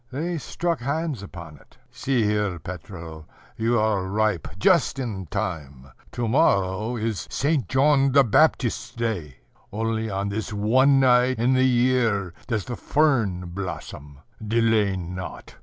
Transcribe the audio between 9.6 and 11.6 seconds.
Only on this one night in